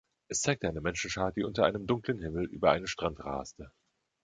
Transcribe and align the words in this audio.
Es 0.29 0.41
zeigte 0.41 0.67
eine 0.67 0.81
Menschenschar, 0.81 1.31
die 1.31 1.43
unter 1.43 1.63
einem 1.63 1.85
dunklen 1.85 2.17
Himmel 2.17 2.45
über 2.47 2.71
einen 2.71 2.87
Strand 2.87 3.19
raste. 3.19 3.71